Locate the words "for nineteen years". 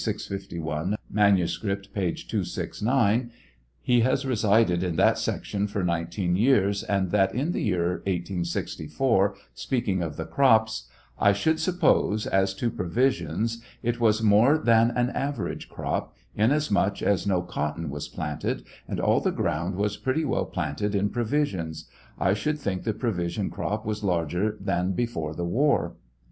5.67-6.81